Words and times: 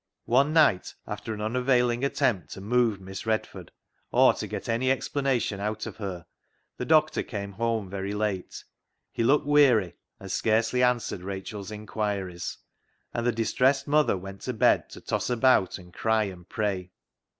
One 0.25 0.51
night, 0.51 0.95
after 1.05 1.31
an 1.31 1.41
unavailing 1.41 2.03
attempt 2.03 2.49
to 2.53 2.59
move 2.59 2.99
Miss 2.99 3.27
Redford, 3.27 3.71
or 4.11 4.33
to 4.33 4.47
get 4.47 4.67
any 4.67 4.89
explanation 4.89 5.59
out 5.59 5.85
of 5.85 5.97
her, 5.97 6.25
the 6.77 6.87
doctor 6.87 7.21
came 7.21 7.51
home 7.51 7.87
very 7.87 8.15
late. 8.15 8.63
He 9.11 9.23
looked 9.23 9.45
weary, 9.45 9.93
and 10.19 10.31
scarcely 10.31 10.81
answered 10.81 11.21
Rachel's 11.21 11.69
inquiries, 11.69 12.57
and 13.13 13.27
the 13.27 13.31
distressed 13.31 13.87
mother 13.87 14.17
went 14.17 14.41
to 14.41 14.53
bed 14.53 14.89
to 14.89 15.01
toss 15.01 15.29
about 15.29 15.77
and 15.77 15.93
cry 15.93 16.23
and 16.23 16.49
pray. 16.49 16.89